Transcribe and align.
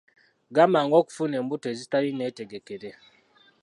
Gamba 0.55 0.79
ng'okufuna 0.85 1.33
embuto 1.41 1.65
ezitali 1.73 2.09
nneetegekere. 2.13 2.89